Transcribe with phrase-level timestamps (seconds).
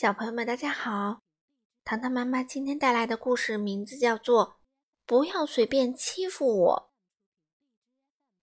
[0.00, 1.24] 小朋友们，大家好！
[1.82, 4.46] 糖糖妈妈今天带来的故事名字叫做
[5.04, 6.92] 《不要随便欺负我》。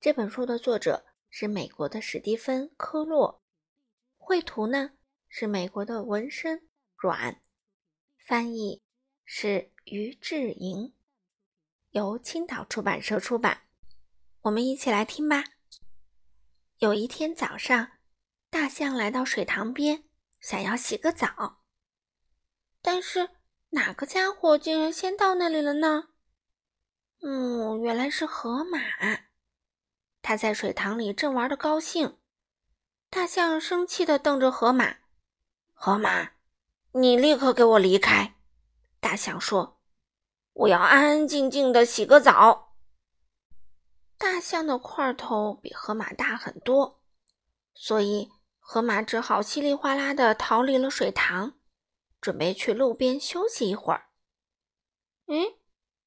[0.00, 3.42] 这本书的作者是美国的史蒂芬·科洛，
[4.16, 4.92] 绘图呢
[5.28, 7.42] 是美国的纹身软，
[8.16, 8.80] 翻译
[9.26, 10.94] 是于志莹，
[11.90, 13.64] 由青岛出版社出版。
[14.40, 15.44] 我们一起来听吧。
[16.78, 17.98] 有一天早上，
[18.48, 20.04] 大象来到水塘边。
[20.42, 21.62] 想要洗个澡，
[22.82, 23.30] 但是
[23.70, 26.08] 哪个家伙竟然先到那里了呢？
[27.22, 28.80] 嗯，原来是河马。
[30.20, 32.18] 他在水塘里正玩的高兴。
[33.08, 34.96] 大象生气的瞪着河马
[35.74, 36.32] ：“河马，
[36.90, 38.34] 你立刻给我离开！”
[38.98, 39.80] 大象说
[40.54, 42.74] ：“我要安安静静的洗个澡。”
[44.18, 47.00] 大象的块头比河马大很多，
[47.74, 48.32] 所以。
[48.64, 51.58] 河马只好稀里哗啦的逃离了水塘，
[52.20, 54.06] 准备去路边休息一会儿。
[55.26, 55.58] 嗯，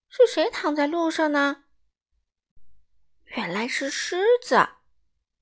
[0.09, 1.65] 是谁躺在路上呢？
[3.25, 4.67] 原来是狮子，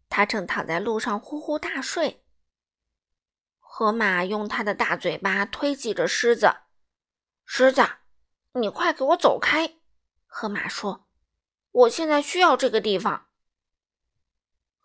[0.10, 2.26] 它正躺在路上呼呼大睡。
[3.60, 6.54] 河马用它的大嘴巴推挤着狮子
[7.46, 7.88] ：“狮子，
[8.54, 9.78] 你快给我走开！”
[10.26, 11.08] 河马说
[11.72, 13.28] ：“我现在需要这个地方。”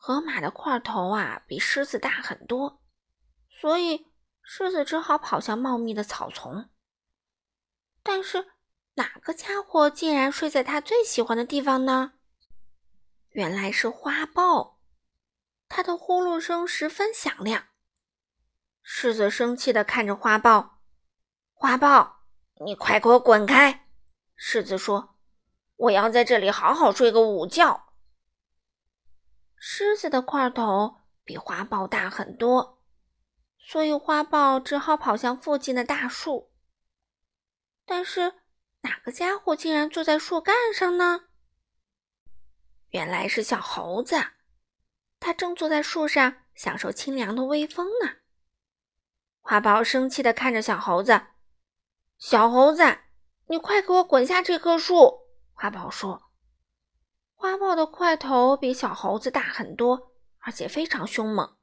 [0.00, 2.80] 河马的块头啊，比狮子大很多，
[3.50, 4.06] 所以
[4.42, 6.70] 狮子只好跑向茂密的草丛。
[8.02, 8.52] 但是
[8.94, 12.12] 哪个家伙竟然睡在他最喜欢的地方呢？
[13.30, 14.80] 原来是花豹，
[15.68, 17.66] 它的呼噜声十分响亮。
[18.82, 20.80] 狮子生气地看着花豹
[21.52, 22.22] ：“花豹，
[22.64, 23.88] 你快给我滚开！”
[24.34, 25.16] 狮子说
[25.76, 27.86] ：“我要在这里好好睡个午觉。”
[29.60, 32.82] 狮子的块头比花豹大很多，
[33.58, 36.52] 所以花豹只好跑向附近的大树。
[37.84, 38.34] 但是
[38.82, 41.24] 哪个家伙竟然坐在树干上呢？
[42.90, 44.16] 原来是小猴子，
[45.18, 48.16] 它正坐在树上享受清凉的微风呢。
[49.40, 51.20] 花豹生气地看着小猴子
[52.18, 52.98] ：“小猴子，
[53.48, 56.27] 你快给我滚下这棵树！”花豹说。
[57.40, 60.10] 花豹的块头比小猴子大很多，
[60.40, 61.56] 而且非常凶猛，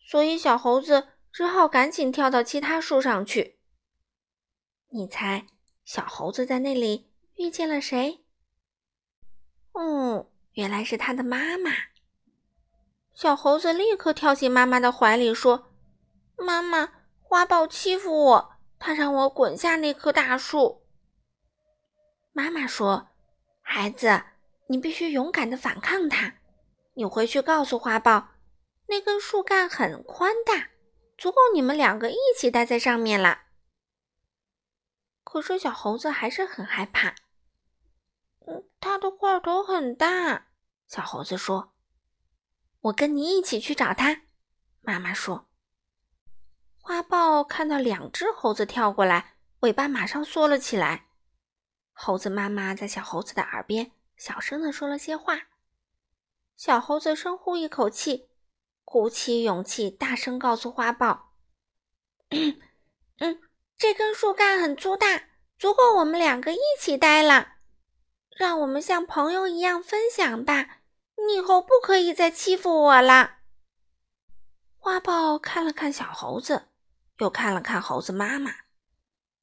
[0.00, 3.60] 所以小猴子只好赶紧跳到其他树上去。
[4.88, 5.46] 你猜，
[5.84, 8.24] 小猴子在那里遇见了谁？
[9.70, 11.70] 哦，原来是他的妈妈。
[13.14, 15.72] 小猴子立刻跳进妈妈的怀里，说
[16.36, 20.84] ：“妈妈，花豹欺负我，他让我滚下那棵大树。”
[22.34, 23.10] 妈妈说
[23.62, 24.24] ：“孩子。”
[24.70, 26.34] 你必须勇敢的反抗它。
[26.94, 28.28] 你回去告诉花豹，
[28.86, 30.70] 那根树干很宽大，
[31.18, 33.46] 足够你们两个一起待在上面了。
[35.24, 37.16] 可是小猴子还是很害怕。
[38.46, 40.52] 嗯，它的块头很大。
[40.86, 41.72] 小猴子说
[42.82, 44.22] ：“我跟你一起去找它。”
[44.82, 45.48] 妈妈说。
[46.78, 51.08] 花豹看到两只猴子跳过来，尾巴马上缩了起来。
[51.92, 53.90] 猴子妈妈在小猴子的耳边。
[54.20, 55.46] 小声的说了些话，
[56.54, 58.28] 小猴子深呼一口气，
[58.84, 61.32] 鼓起勇气，大声告诉花豹
[63.16, 63.40] ：“嗯，
[63.78, 67.54] 这根树干很粗大，足够我们两个一起待了。
[68.36, 70.82] 让我们像朋友一样分享吧。
[71.26, 73.38] 你以后不可以再欺负我了。”
[74.76, 76.68] 花豹看了看小猴子，
[77.16, 78.52] 又看了看猴子妈妈，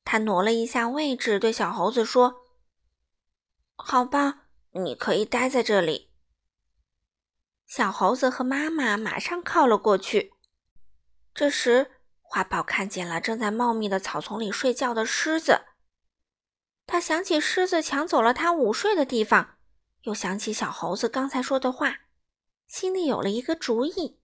[0.04, 2.46] 他挪了一下位置，对小猴子说
[3.76, 6.12] ：“好吧。”你可以待在这里。
[7.66, 10.34] 小猴子和妈妈马上靠了过去。
[11.34, 11.92] 这时，
[12.22, 15.66] 花豹看见了正在茂密的草丛里睡觉的狮子。
[16.86, 19.58] 他想起狮子抢走了他午睡的地方，
[20.04, 21.98] 又想起小猴子刚才说的话，
[22.68, 24.22] 心里有了一个主意。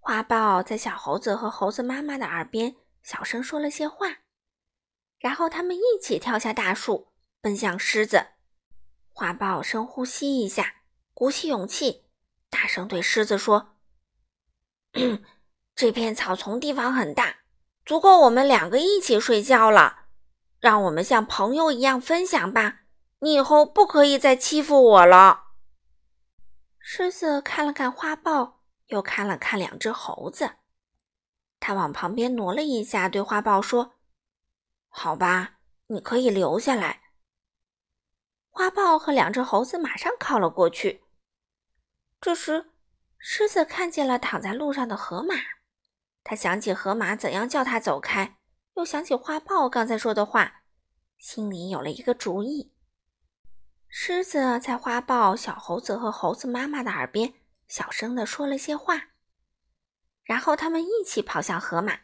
[0.00, 4.18] 花豹在小猴子和猴子妈妈的耳边小声说了些话，
[5.18, 8.26] 然后他们一起跳下大树，奔向狮子。
[9.18, 10.76] 花豹深呼吸一下，
[11.12, 12.04] 鼓起勇气，
[12.48, 13.74] 大声对狮子说
[15.74, 17.38] ：“这片草丛地方很大，
[17.84, 20.04] 足够我们两个一起睡觉了。
[20.60, 22.82] 让我们像朋友一样分享吧。
[23.18, 25.46] 你以后不可以再欺负我了。”
[26.78, 30.48] 狮子看了看花豹，又看了看两只猴子，
[31.58, 33.96] 他往旁边挪了一下，对花豹说
[34.86, 35.54] ：“好吧，
[35.88, 37.02] 你可以留下来。”
[38.58, 41.04] 花豹和两只猴子马上靠了过去。
[42.20, 42.72] 这时，
[43.16, 45.36] 狮子看见了躺在路上的河马，
[46.24, 48.36] 他想起河马怎样叫他走开，
[48.74, 50.62] 又想起花豹刚才说的话，
[51.18, 52.74] 心里有了一个主意。
[53.86, 57.34] 狮子在花豹、小猴子和猴子妈妈的耳边
[57.68, 59.10] 小声地说了些话，
[60.24, 62.00] 然后他们一起跑向河马。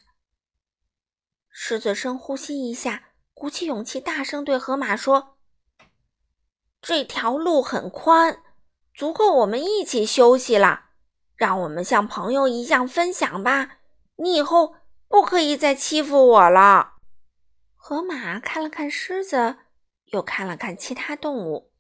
[1.48, 5.36] 狮子深呼吸一下，鼓起勇气，大声对河马说
[6.86, 8.42] ：“这条路很宽，
[8.92, 10.90] 足够我们一起休息了。
[11.34, 13.78] 让我们像朋友一样分享吧。
[14.16, 14.76] 你以后
[15.08, 16.96] 不可以再欺负我了。”
[17.74, 19.56] 河马看了看狮子，
[20.12, 21.72] 又看了看其他动物。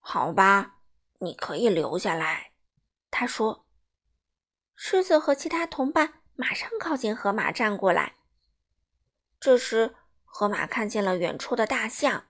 [0.00, 0.78] 好吧，
[1.20, 2.50] 你可以留下来，
[3.08, 3.66] 他说。
[4.74, 8.16] 狮子和其他同伴马上靠近河马，站过来。
[9.38, 9.94] 这时，
[10.24, 12.24] 河马看见了远处的大象，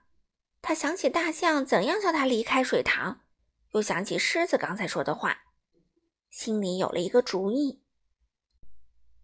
[0.63, 3.21] 他想起大象怎样叫他离开水塘，
[3.73, 5.43] 又想起狮子刚才说的话，
[6.29, 7.83] 心里有了一个主意。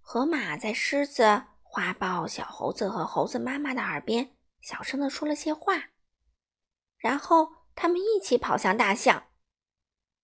[0.00, 5.91] 河马在狮子、花豹、小猴子和猴子妈妈的耳边小声地说了些话，
[6.99, 7.55] 然后。
[7.79, 9.25] 他们一起跑向大象。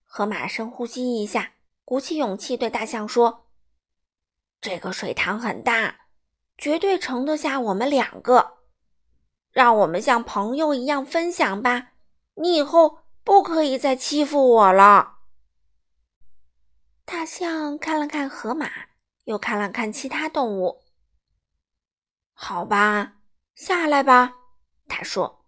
[0.04, 1.52] 河马深呼吸一下，
[1.84, 3.50] 鼓起勇气对大象说
[4.58, 6.06] ：“这个水塘很大，
[6.56, 8.61] 绝对盛得下我们两个。
[9.52, 11.92] 让我们像朋友一样分享吧。
[12.34, 15.18] 你以后不可以再欺负我了。”
[17.06, 18.70] 大象看了看河马，
[19.24, 20.82] 又看了看其他动物。
[22.34, 23.18] “好吧，
[23.54, 24.34] 下来吧。”
[24.88, 25.38] 他说。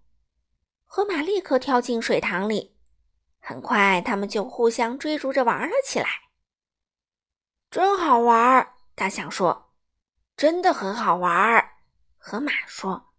[0.86, 2.76] 河马立刻跳进水塘里，
[3.40, 6.06] 很快他们就互相追逐着玩了起来。
[7.68, 9.72] 真好玩，大象说
[10.36, 11.68] ：“真的很好玩。”
[12.16, 13.12] 河马说：“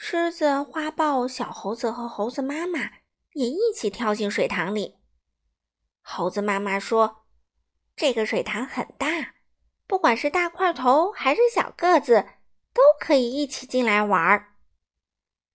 [0.00, 2.92] 狮子、花豹、小猴子和猴子妈妈
[3.32, 5.00] 也一起跳进水塘里。”
[6.00, 7.26] 猴子妈妈说
[7.96, 9.34] ：“这个水塘很大，
[9.88, 12.28] 不管是大块头还是小个子，
[12.72, 14.54] 都可以一起进来玩儿。”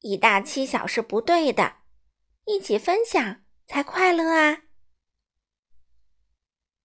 [0.01, 1.77] 以大欺小是不对的，
[2.43, 4.63] 一起分享才快乐啊！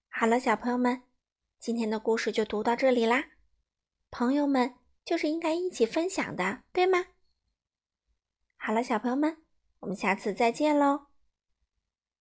[0.09, 1.03] 好了，小朋友们，
[1.59, 3.25] 今天的故事就读到这里啦。
[4.13, 7.07] 朋友们就是应该一起分享的，对吗？
[8.59, 9.39] 好了，小朋友们，
[9.81, 11.08] 我们下次再见喽。